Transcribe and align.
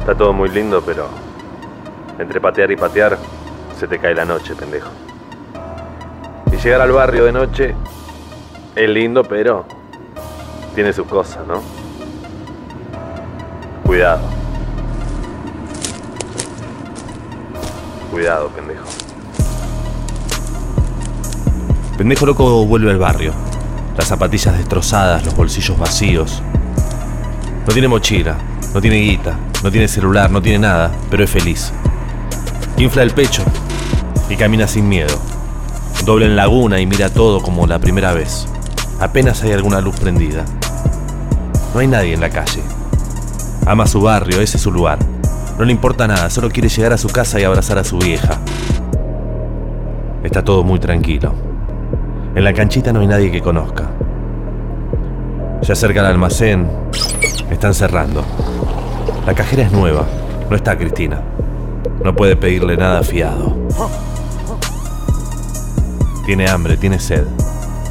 Está 0.00 0.14
todo 0.14 0.32
muy 0.32 0.48
lindo, 0.48 0.82
pero 0.84 1.08
entre 2.18 2.40
patear 2.40 2.70
y 2.70 2.76
patear 2.76 3.18
se 3.78 3.86
te 3.86 3.98
cae 3.98 4.14
la 4.14 4.24
noche, 4.24 4.54
pendejo. 4.54 4.88
Y 6.50 6.56
llegar 6.56 6.80
al 6.80 6.90
barrio 6.90 7.26
de 7.26 7.32
noche 7.32 7.74
es 8.74 8.88
lindo, 8.88 9.22
pero 9.22 9.66
tiene 10.74 10.92
sus 10.92 11.06
cosas, 11.06 11.46
¿no? 11.46 11.62
Cuidado. 13.84 14.22
Cuidado, 18.10 18.48
pendejo. 18.48 18.84
Pendejo 21.98 22.26
loco 22.26 22.64
vuelve 22.64 22.90
al 22.90 22.98
barrio. 22.98 23.32
Las 23.96 24.08
zapatillas 24.08 24.56
destrozadas, 24.56 25.24
los 25.26 25.36
bolsillos 25.36 25.78
vacíos. 25.78 26.42
No 27.66 27.72
tiene 27.72 27.86
mochila, 27.86 28.36
no 28.72 28.80
tiene 28.80 28.96
guita, 28.96 29.38
no 29.62 29.70
tiene 29.70 29.88
celular, 29.88 30.30
no 30.30 30.40
tiene 30.40 30.60
nada, 30.60 30.90
pero 31.10 31.24
es 31.24 31.30
feliz. 31.30 31.72
Infla 32.76 33.02
el 33.02 33.10
pecho 33.10 33.42
y 34.28 34.36
camina 34.36 34.66
sin 34.66 34.88
miedo. 34.88 35.18
Doble 36.04 36.26
en 36.26 36.36
laguna 36.36 36.80
y 36.80 36.86
mira 36.86 37.10
todo 37.10 37.42
como 37.42 37.66
la 37.66 37.78
primera 37.78 38.14
vez. 38.14 38.46
Apenas 39.00 39.42
hay 39.42 39.52
alguna 39.52 39.80
luz 39.80 39.98
prendida. 39.98 40.44
No 41.74 41.80
hay 41.80 41.86
nadie 41.86 42.14
en 42.14 42.20
la 42.20 42.30
calle. 42.30 42.62
Ama 43.66 43.86
su 43.86 44.00
barrio, 44.00 44.40
ese 44.40 44.56
es 44.56 44.62
su 44.62 44.72
lugar. 44.72 44.98
No 45.58 45.64
le 45.64 45.72
importa 45.72 46.06
nada, 46.06 46.30
solo 46.30 46.48
quiere 46.48 46.70
llegar 46.70 46.94
a 46.94 46.98
su 46.98 47.08
casa 47.08 47.38
y 47.38 47.44
abrazar 47.44 47.78
a 47.78 47.84
su 47.84 47.98
vieja. 47.98 48.40
Está 50.24 50.42
todo 50.42 50.64
muy 50.64 50.78
tranquilo. 50.78 51.34
En 52.34 52.44
la 52.44 52.54
canchita 52.54 52.92
no 52.92 53.00
hay 53.00 53.06
nadie 53.06 53.30
que 53.30 53.42
conozca. 53.42 53.90
Se 55.60 55.72
acerca 55.72 56.00
al 56.00 56.06
almacén. 56.06 56.66
Están 57.50 57.74
cerrando. 57.74 58.24
La 59.26 59.34
cajera 59.34 59.64
es 59.64 59.72
nueva. 59.72 60.06
No 60.48 60.56
está 60.56 60.76
Cristina. 60.76 61.20
No 62.02 62.16
puede 62.16 62.36
pedirle 62.36 62.76
nada 62.76 63.02
fiado. 63.02 63.56
Tiene 66.24 66.48
hambre, 66.48 66.76
tiene 66.76 66.98
sed. 66.98 67.24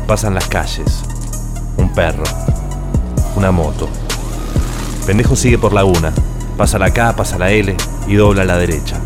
Pasan 0.07 0.33
las 0.33 0.47
calles. 0.47 1.03
Un 1.77 1.93
perro. 1.93 2.23
Una 3.35 3.51
moto. 3.51 3.87
Pendejo 5.05 5.35
sigue 5.35 5.57
por 5.57 5.73
Laguna. 5.73 6.11
Pasa 6.57 6.79
la 6.79 6.91
K, 6.91 7.15
pasa 7.15 7.37
la 7.37 7.51
L 7.51 7.75
y 8.07 8.15
dobla 8.15 8.41
a 8.41 8.45
la 8.45 8.57
derecha. 8.57 8.97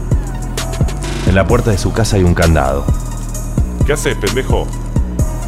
En 1.27 1.35
la 1.35 1.45
puerta 1.45 1.71
de 1.71 1.77
su 1.77 1.91
casa 1.93 2.15
hay 2.15 2.23
un 2.23 2.33
candado. 2.33 2.85
¿Qué 3.85 3.93
haces, 3.93 4.15
pendejo? 4.15 4.65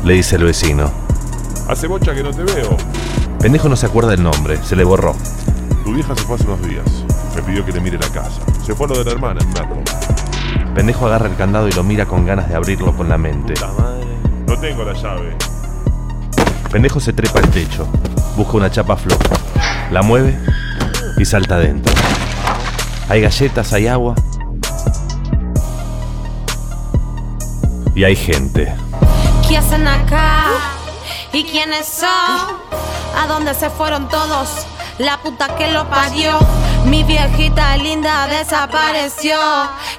Le 0.04 0.14
dice 0.14 0.36
el 0.36 0.44
vecino. 0.44 0.92
Hace 1.68 1.88
bocha 1.88 2.14
que 2.14 2.22
no 2.22 2.32
te 2.32 2.44
veo. 2.44 2.78
Pendejo 3.40 3.70
no 3.70 3.76
se 3.76 3.86
acuerda 3.86 4.14
el 4.14 4.22
nombre, 4.22 4.60
se 4.64 4.76
le 4.76 4.84
borró. 4.84 5.16
Tu 5.86 5.94
vieja 5.94 6.16
se 6.16 6.24
fue 6.24 6.36
hace 6.36 6.46
unos 6.46 6.68
días. 6.68 6.84
Me 7.36 7.44
pidió 7.44 7.64
que 7.64 7.72
le 7.72 7.80
mire 7.80 8.00
la 8.00 8.10
casa. 8.10 8.42
Se 8.66 8.74
fue 8.74 8.88
a 8.88 8.90
lo 8.90 8.98
de 8.98 9.06
la 9.06 9.12
hermana 9.12 9.40
en 9.40 9.50
metro. 9.50 9.84
Pendejo 10.74 11.06
agarra 11.06 11.28
el 11.28 11.36
candado 11.36 11.68
y 11.68 11.74
lo 11.74 11.84
mira 11.84 12.08
con 12.08 12.26
ganas 12.26 12.50
de 12.50 12.56
abrirlo 12.56 12.98
con 12.98 13.08
la 13.08 13.20
mente. 13.20 13.54
No 14.48 14.60
tengo 14.60 14.84
la 14.84 14.94
llave. 14.94 15.38
Pendejo 16.72 17.00
se 17.00 17.14
trepa 17.14 17.38
al 17.38 17.50
techo, 17.52 17.88
busca 18.36 18.58
una 18.58 18.72
chapa 18.72 18.98
floja, 18.98 19.24
la 19.92 20.02
mueve 20.02 20.38
y 21.18 21.24
salta 21.24 21.56
adentro. 21.56 21.94
Hay 23.08 23.22
galletas, 23.22 23.72
hay 23.72 23.86
agua. 23.86 24.16
Y 27.94 28.04
hay 28.04 28.16
gente. 28.16 28.74
¿Qué 29.48 29.56
hacen 29.56 29.88
acá? 29.88 30.48
¿Y 31.32 31.44
quiénes 31.44 31.88
son? 31.88 32.10
¿A 32.10 33.28
dónde 33.28 33.54
se 33.54 33.70
fueron 33.70 34.10
todos? 34.10 34.66
La 34.98 35.18
puta 35.22 35.54
que 35.58 35.72
lo 35.72 35.90
parió. 35.90 36.40
Mi 36.86 37.04
viejita 37.04 37.76
linda 37.76 38.28
desapareció. 38.28 39.38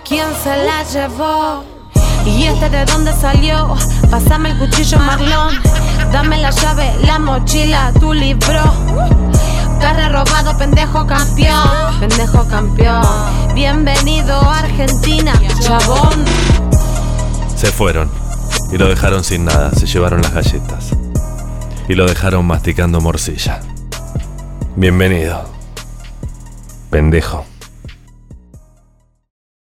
¿Quién 0.09 0.27
se 0.43 0.57
la 0.65 0.85
llevó? 0.85 1.65
¿Y 2.25 2.45
este 2.45 2.71
de 2.71 2.87
dónde 2.87 3.13
salió? 3.13 3.77
Pásame 4.11 4.53
el 4.53 4.59
cuchillo 4.59 4.99
Marlon. 4.99 5.55
Dame 6.13 6.39
la 6.39 6.51
llave, 6.51 6.95
la 7.03 7.19
mochila, 7.19 7.93
tu 8.01 8.15
libro. 8.15 8.63
Carre 9.81 10.09
robado, 10.09 10.57
pendejo 10.57 11.07
campeón. 11.07 12.01
Pendejo 12.01 12.49
campeón. 12.49 13.05
Bienvenido 13.55 14.41
a 14.41 14.61
Argentina, 14.61 15.35
chabón. 15.61 16.25
Se 17.55 17.71
fueron. 17.71 18.11
Y 18.73 18.79
lo 18.79 18.89
dejaron 18.89 19.23
sin 19.25 19.45
nada, 19.45 19.73
se 19.73 19.87
llevaron 19.87 20.23
las 20.23 20.33
galletas. 20.33 20.93
Y 21.87 21.95
lo 21.95 22.07
dejaron 22.07 22.47
masticando 22.47 23.03
morcilla. 23.03 23.61
Bienvenido. 24.79 25.43
Pendejo. 26.91 27.56